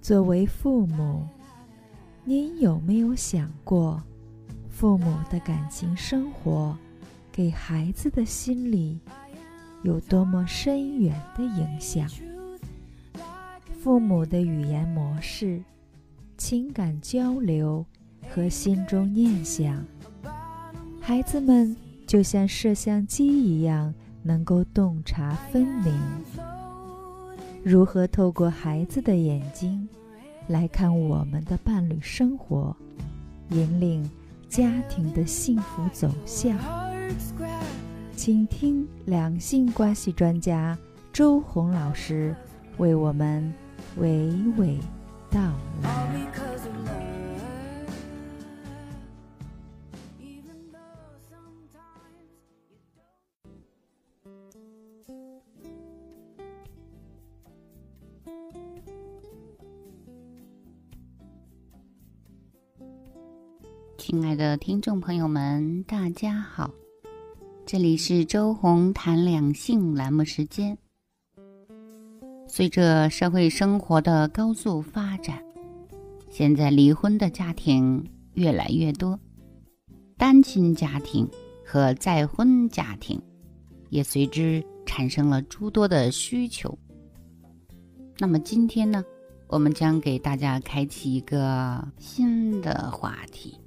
[0.00, 1.26] 作为父母，
[2.24, 4.02] 您有没有想过，
[4.68, 6.76] 父母的感情生活
[7.32, 9.00] 给孩子的心理
[9.82, 12.08] 有多么深远的影响？
[13.80, 15.62] 父母的语言模式、
[16.36, 17.84] 情感交流
[18.28, 19.84] 和心中念想，
[21.00, 21.76] 孩子们
[22.10, 25.94] 就像摄像机一样，能够洞察分明。
[27.62, 29.88] 如何透过孩子的眼睛
[30.48, 32.74] 来看我们的伴侣生活，
[33.50, 34.10] 引领
[34.48, 36.58] 家庭的幸福走向？
[38.16, 40.76] 请听两性关系专家
[41.12, 42.34] 周红老师
[42.78, 43.54] 为我们
[44.00, 44.80] 娓娓
[45.30, 45.40] 道
[45.80, 46.49] 来。
[64.00, 66.70] 亲爱的听众朋友们，大家好，
[67.66, 70.76] 这里是周红谈两性栏目时间。
[72.48, 75.44] 随着社会生活的高速发展，
[76.30, 79.20] 现在离婚的家庭越来越多，
[80.16, 81.28] 单亲家庭
[81.62, 83.20] 和再婚家庭
[83.90, 86.76] 也随之产生了诸多的需求。
[88.16, 89.04] 那么今天呢，
[89.46, 93.59] 我们将给大家开启一个新的话题。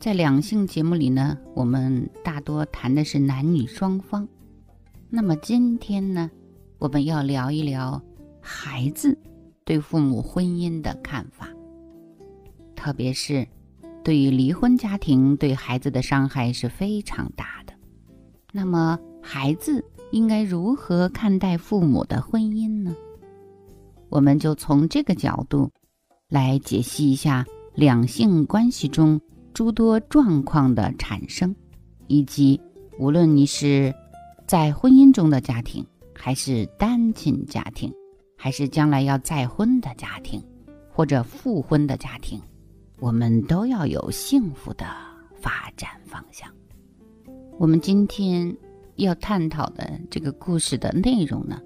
[0.00, 4.26] 在两性节目里呢，我们大多谈的是男女双方。
[5.10, 6.30] 那么今天呢，
[6.78, 8.00] 我们要聊一聊
[8.40, 9.18] 孩子
[9.62, 11.50] 对父母婚姻的看法，
[12.74, 13.46] 特别是
[14.02, 17.74] 对于离婚家庭对孩子的伤害是非常大的。
[18.54, 22.96] 那么孩子应该如何看待父母的婚姻呢？
[24.08, 25.70] 我们就从这个角度
[26.30, 27.44] 来解析一下
[27.74, 29.20] 两性关系中。
[29.52, 31.54] 诸多状况的产生，
[32.06, 32.60] 以及
[32.98, 33.94] 无论你是
[34.46, 35.84] 在婚姻中的家庭，
[36.14, 37.92] 还是单亲家庭，
[38.36, 40.42] 还是将来要再婚的家庭，
[40.92, 42.40] 或者复婚的家庭，
[42.98, 44.86] 我们都要有幸福的
[45.34, 46.48] 发展方向。
[47.58, 48.56] 我们今天
[48.96, 51.60] 要探讨的这个故事的内容呢，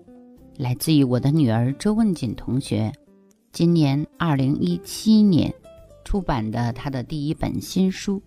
[0.56, 2.92] 来自于我的女儿周文锦同学，
[3.52, 5.54] 今年二零一七年。
[6.04, 8.22] 出版的他的第一本新书，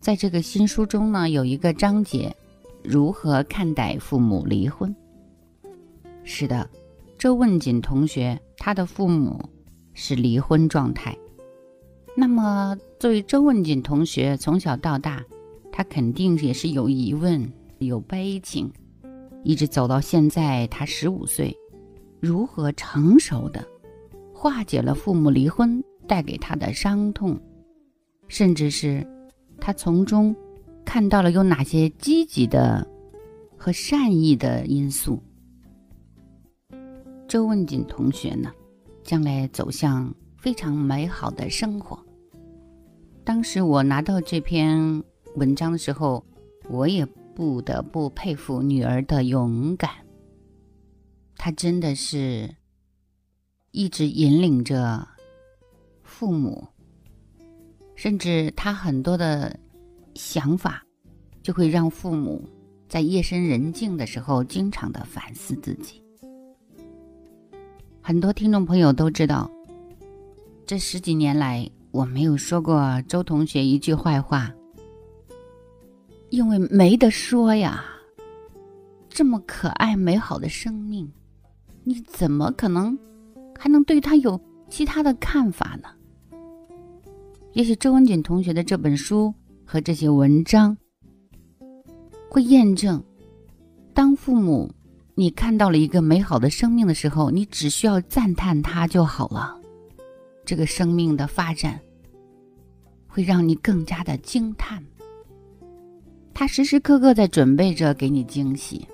[0.00, 2.34] 在这个新书中呢，有一个章节，
[2.82, 4.94] 如何看待父母离婚？
[6.24, 6.68] 是的，
[7.18, 9.40] 周问锦同学他的父母
[9.94, 11.16] 是离婚状态。
[12.16, 15.24] 那么，作为周问锦同学，从小到大，
[15.70, 17.46] 他肯定也是有疑问、
[17.78, 18.72] 有悲情，
[19.44, 21.54] 一直走到现在，他十五岁，
[22.18, 23.62] 如何成熟的
[24.32, 25.82] 化解了父母离婚？
[26.06, 27.38] 带给他的伤痛，
[28.28, 29.06] 甚至是
[29.60, 30.34] 他从中
[30.84, 32.86] 看到了有哪些积极的
[33.56, 35.20] 和善意的因素。
[37.28, 38.52] 周文锦同学呢，
[39.02, 41.98] 将来走向非常美好的生活。
[43.24, 45.02] 当时我拿到这篇
[45.34, 46.24] 文章的时候，
[46.68, 49.90] 我也不得不佩服女儿的勇敢。
[51.36, 52.54] 她真的是
[53.72, 55.15] 一直引领着。
[56.18, 56.66] 父母，
[57.94, 59.54] 甚至他很多的
[60.14, 60.82] 想法，
[61.42, 62.42] 就会让父母
[62.88, 66.02] 在夜深人静的时候，经常的反思自己。
[68.00, 69.50] 很多听众朋友都知道，
[70.64, 74.50] 这十几年来，我没有说过周同学一句坏话，
[76.30, 77.84] 因为没得说呀。
[79.10, 81.12] 这么可爱美好的生命，
[81.84, 82.98] 你怎么可能
[83.58, 84.40] 还能对他有
[84.70, 85.90] 其他的看法呢？
[87.56, 89.32] 也许周文锦同学的这本书
[89.64, 90.76] 和这些文章，
[92.28, 93.02] 会验证：
[93.94, 94.70] 当父母
[95.14, 99.58] 你看到了一个美好的生命的时候，你只需要赞叹它就好了。
[100.44, 101.80] 这个生命的发展
[103.06, 104.84] 会让你更加的惊叹。
[106.34, 108.86] 他时时刻刻在准备着给你惊喜，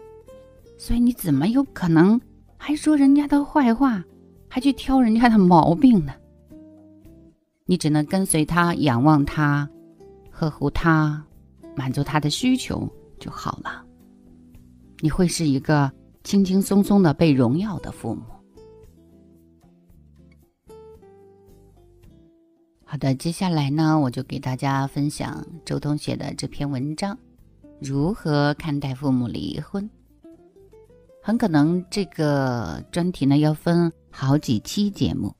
[0.78, 2.20] 所以你怎么有可能
[2.56, 4.04] 还说人家的坏话，
[4.46, 6.12] 还去挑人家的毛病呢？
[7.72, 9.66] 你只能跟随他，仰望他，
[10.30, 11.24] 呵护他，
[11.74, 12.86] 满足他的需求
[13.18, 13.82] 就好了。
[15.00, 15.90] 你会是一个
[16.22, 18.24] 轻轻松松的被荣耀的父母。
[22.84, 27.16] 好的，接下来呢，我就给大家分享周同学的这篇文章：
[27.80, 29.88] 如何看待父母离婚？
[31.22, 35.34] 很可能这个专题呢要分好几期节目，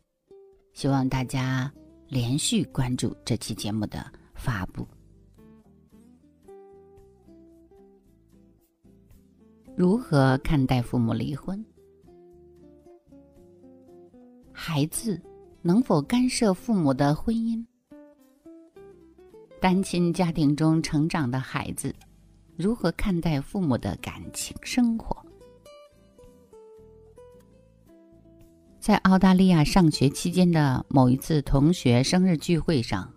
[0.72, 1.70] 希望大家
[2.12, 4.04] 连续关注这期节目的
[4.34, 4.86] 发布。
[9.74, 11.64] 如何看待父母离婚？
[14.52, 15.18] 孩子。
[15.64, 17.64] 能否干涉父母的婚姻？
[19.60, 21.94] 单亲家庭中成长的孩子，
[22.56, 25.24] 如何看待父母的感情生活？
[28.82, 33.08] 在澳大利亚上学期间的某一次同学生日聚会上，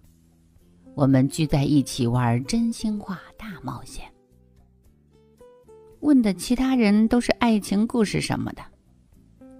[0.93, 4.05] 我们聚在一起玩真心话大冒险，
[6.01, 8.61] 问的其他人都是爱情故事什么的，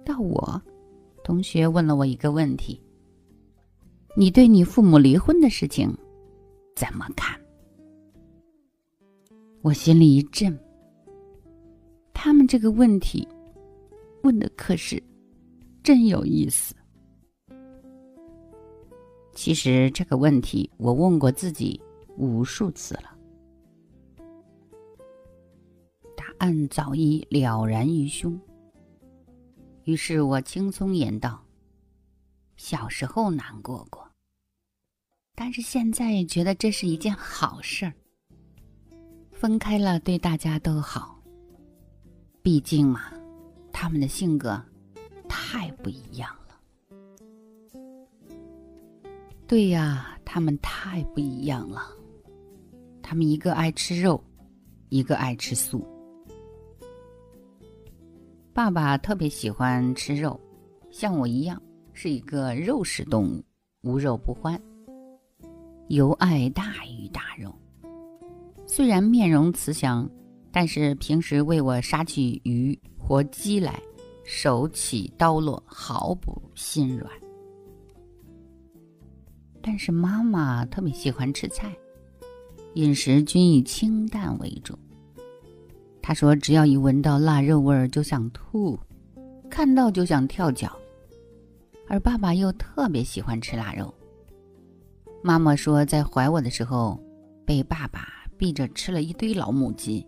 [0.04, 0.62] 到我。
[1.24, 2.80] 同学问了我一个问题
[4.14, 5.92] ：“你对你父母离婚的事情
[6.76, 7.36] 怎么看？”
[9.60, 10.56] 我心里一震。
[12.14, 13.26] 他们这个问题
[14.22, 15.02] 问的可是
[15.86, 16.74] 真有意思。
[19.36, 21.80] 其实这个问题我问过自己
[22.16, 23.16] 无数次了，
[26.16, 28.36] 答案早已了然于胸。
[29.84, 31.40] 于是我轻松言道
[32.58, 34.10] ：“小时候难过过，
[35.36, 37.94] 但是现在觉得这是一件好事儿。
[39.30, 41.22] 分开了对大家都好。
[42.42, 43.12] 毕竟嘛，
[43.72, 44.60] 他们的性格
[45.28, 46.56] 太不一样了。
[49.46, 51.82] 对呀，他们太不一样了。
[53.02, 54.22] 他们一个爱吃肉，
[54.88, 55.86] 一个爱吃素。”
[58.52, 60.40] 爸爸特别喜欢吃肉，
[60.90, 61.62] 像我一样
[61.92, 63.44] 是一个肉食动物，
[63.82, 64.60] 无肉不欢。
[65.88, 67.54] 尤爱大鱼大肉，
[68.66, 70.10] 虽然面容慈祥，
[70.50, 73.80] 但是平时为我杀起鱼或鸡来，
[74.26, 77.08] 手起刀落，毫不心软。
[79.62, 81.72] 但是妈妈特别喜欢吃菜，
[82.74, 84.76] 饮食均以清淡为主。
[86.02, 88.76] 他说：“只要一闻到腊肉味儿就想吐，
[89.48, 90.76] 看到就想跳脚。”
[91.88, 93.94] 而爸爸又特别喜欢吃腊肉。
[95.22, 97.00] 妈妈说，在怀我的时候，
[97.44, 100.04] 被爸爸逼着吃了一堆老母鸡，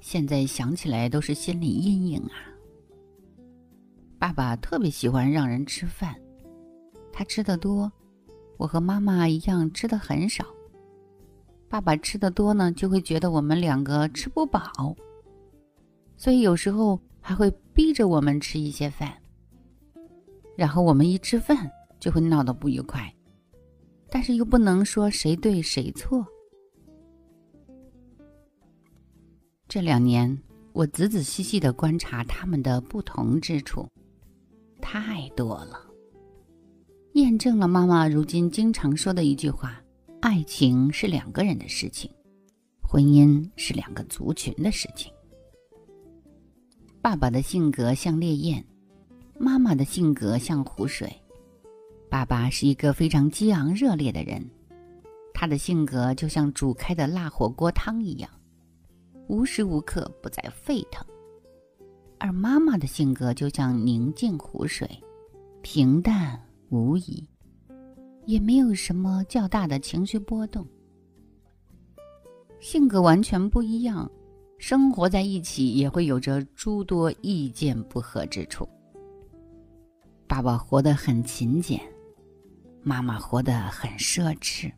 [0.00, 2.51] 现在想起来都是心理阴影啊。
[4.22, 6.14] 爸爸特别喜欢让人吃饭，
[7.12, 7.90] 他吃的多，
[8.56, 10.46] 我和妈妈一样吃的很少。
[11.68, 14.94] 爸爸吃的多呢，就会觉得我们两个吃不饱。
[16.16, 19.12] 所以有时候还会逼着我们吃一些饭，
[20.56, 23.12] 然后我们一吃饭就会闹得不愉快，
[24.08, 26.24] 但是又不能说谁对谁错。
[29.66, 30.40] 这两年，
[30.72, 33.84] 我仔仔细细的观察他们的不同之处，
[34.82, 35.80] 太多了，
[37.12, 39.80] 验证了妈妈如今经常说的一句话：
[40.20, 42.10] 爱情是两个人的事情，
[42.82, 45.10] 婚姻是两个族群的事情。
[47.00, 48.62] 爸爸的性格像烈焰，
[49.38, 51.10] 妈妈的性格像湖水。
[52.10, 54.44] 爸爸是一个非常激昂热烈的人，
[55.32, 58.28] 他的性格就像煮开的辣火锅汤一样，
[59.28, 61.02] 无时无刻不在沸腾；
[62.24, 64.88] 而妈妈的性格就像宁静湖水，
[65.60, 67.28] 平淡无疑，
[68.26, 70.64] 也没有什么较大的情绪波动。
[72.60, 74.08] 性格完全不一样。
[74.56, 78.68] 生活在一起也会有着诸多意见不合之处。
[80.28, 81.80] 爸爸活得很勤俭，
[82.84, 84.70] 妈妈活得很奢侈。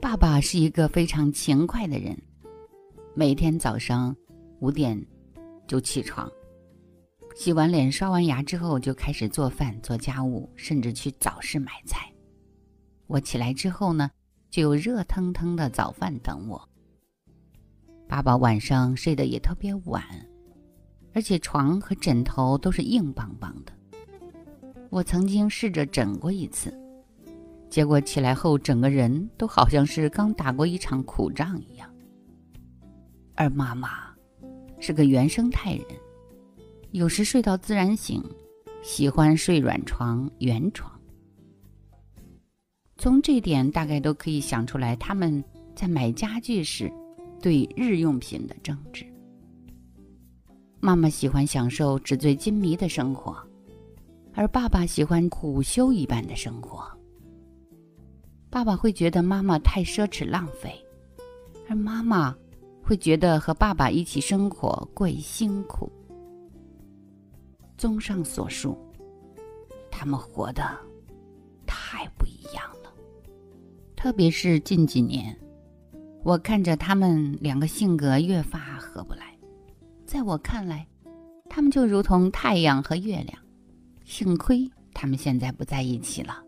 [0.00, 2.16] 爸爸是一个非常勤快的人，
[3.14, 4.16] 每天早上
[4.60, 4.98] 五点
[5.66, 6.30] 就起床，
[7.34, 12.12] 洗完脸、刷完牙之后就开始做饭、做家务，甚至去早市买菜。
[13.06, 14.10] 我起来之后呢，
[14.50, 16.68] 就有热腾腾的早饭等我。
[18.06, 20.04] 爸爸晚上睡得也特别晚，
[21.14, 23.72] 而且床和枕头都是硬邦邦的。
[24.90, 26.78] 我曾经试着枕过一次，
[27.70, 31.90] 结果起来后整个人都好像是刚打过一场苦仗一样。
[33.34, 34.11] 而妈妈
[34.82, 35.86] 是个原生态人，
[36.90, 38.20] 有时睡到自然醒，
[38.82, 40.92] 喜欢睡软床、圆床。
[42.96, 45.42] 从这点大概都可以想出来，他们
[45.74, 46.92] 在买家具时。
[47.40, 49.04] 对日用品的争执。
[50.78, 53.36] 妈妈喜欢享受纸醉金迷的生活，
[54.32, 56.88] 而爸爸喜欢苦修一般的生活，
[58.48, 60.72] 爸爸会觉得妈妈太奢侈浪费，
[61.68, 62.32] 而妈妈
[62.92, 65.90] 会觉得和爸爸一起生活过于辛苦。
[67.78, 68.76] 综上所述，
[69.90, 70.62] 他们活得
[71.66, 72.92] 太不一样了。
[73.96, 75.34] 特别是近几年，
[76.22, 79.34] 我看着他们两个性格越发合不来。
[80.04, 80.86] 在我看来，
[81.48, 83.38] 他们就如同太阳和月亮。
[84.04, 86.44] 幸亏他们现在不在一起了。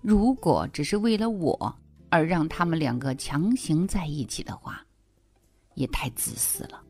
[0.00, 1.72] 如果只是为了我
[2.08, 4.84] 而让他们两个强行在一起的话，
[5.80, 6.82] 也太自私了。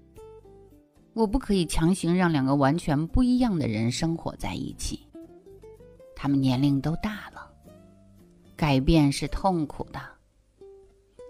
[1.15, 5.01] 我不可以强行让两个完全不一样的人生活在一起。
[6.15, 7.51] 他们年龄都大了，
[8.57, 10.01] 改变是痛苦的，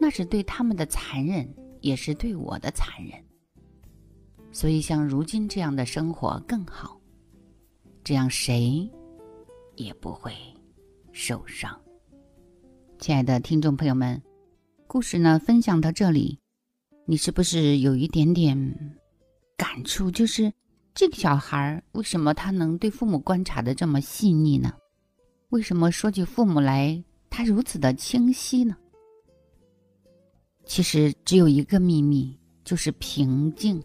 [0.00, 1.48] 那是对他们的残忍，
[1.80, 3.22] 也是对我的残忍。
[4.50, 7.00] 所以，像如今这样的生活更好，
[8.02, 8.90] 这样谁
[9.76, 10.32] 也不会。
[11.12, 11.78] 受伤，
[12.98, 14.20] 亲爱的听众朋友们，
[14.86, 16.39] 故事呢分享到这里，
[17.10, 18.96] 你是不是有一点点
[19.56, 20.08] 感触？
[20.12, 20.52] 就是
[20.94, 24.72] 这个小孩为什么他能对父母观察的这么细腻呢？
[25.48, 28.76] 为什么说起父母来他如此的清晰呢？
[30.64, 33.82] 其实只有一个秘密，就是平静。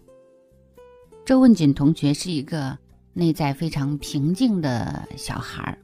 [1.25, 2.77] 周文锦同学是一个
[3.11, 5.75] 内在非常平静的小孩儿。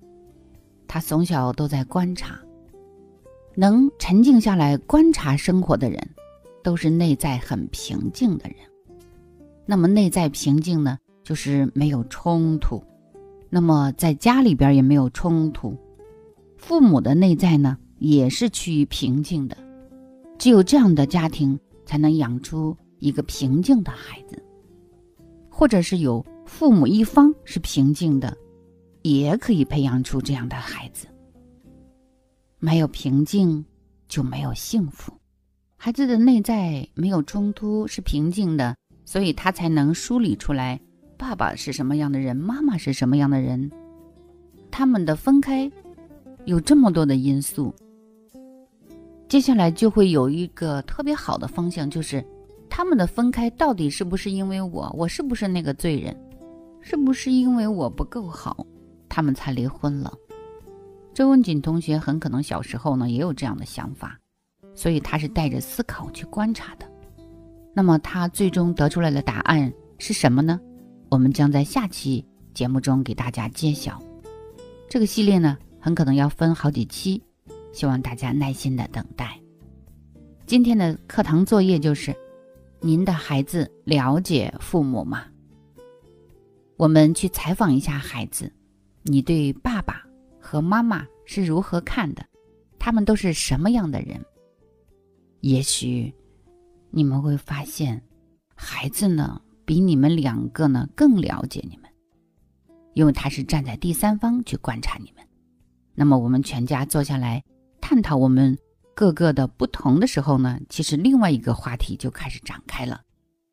[0.87, 2.39] 他从小都在观察，
[3.55, 6.07] 能沉静下来观察生活的人，
[6.63, 8.57] 都是内在很平静的人。
[9.65, 12.83] 那么内在平静呢，就是没有冲突。
[13.49, 15.77] 那么在家里边也没有冲突，
[16.57, 19.57] 父母的内在呢也是趋于平静的。
[20.37, 24.43] 只有这样的家庭，才能养出一个平静的孩子，
[25.49, 28.37] 或者是有父母一方是平静的。
[29.03, 31.07] 也可以培养出这样的孩子。
[32.59, 33.65] 没有平静，
[34.07, 35.11] 就没有幸福。
[35.83, 40.79] 孩子的内在没有冲突，是平静的，所以他才能梳理出来：
[41.17, 43.67] 爸爸是什么样的人，妈妈是什么样的人。
[44.69, 45.71] 他们的分开，
[46.45, 47.73] 有这么多的因素。
[49.27, 52.23] 接下来就会有一个特别好的方向，就是
[52.69, 54.87] 他们的分开到底是不是因为我？
[54.95, 56.15] 我是不是那个罪人？
[56.79, 58.63] 是不是因为我不够好？
[59.09, 60.13] 他们才离婚了。
[61.11, 64.20] 周文锦同学很可能小时候呢也有这样的想法，
[64.73, 66.85] 所以他是带着思考去观察的。
[67.73, 70.59] 那么他最终得出来的答案是什么呢？
[71.09, 74.01] 我们将在下期节目中给大家揭晓。
[74.89, 77.23] 这个系列呢很可能要分好几期，
[77.71, 79.39] 希望大家耐心的等待。
[80.45, 82.13] 今天的课堂作业就是：
[82.81, 85.25] 您的孩子了解父母吗？
[86.75, 88.51] 我们去采访一下孩子。
[89.03, 90.03] 你对爸爸
[90.39, 92.25] 和妈妈是如何看的？
[92.77, 94.19] 他们都是什么样的人？
[95.41, 96.13] 也许
[96.91, 98.01] 你们会发现，
[98.55, 101.89] 孩子呢比你们两个呢更了解你们，
[102.93, 105.25] 因为他是站在第三方去观察你们。
[105.95, 107.43] 那么我们全家坐下来
[107.81, 108.57] 探讨我们
[108.95, 113.01] 各个的不同的时候呢，其实另外一个话题就开始展开了，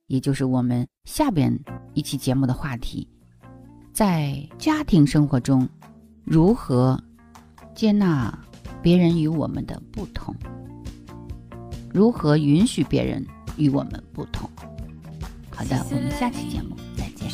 [0.06, 1.58] 也就是我们下边
[1.94, 3.08] 一期节目的话题。
[3.94, 5.68] 在家庭生活中，
[6.24, 7.02] 如何
[7.74, 8.38] 接纳
[8.82, 10.34] 别人与我们的不同？
[11.98, 13.26] 如何允许别人
[13.56, 14.48] 与我们不同？
[15.50, 17.28] 好的，我们下期节目再见。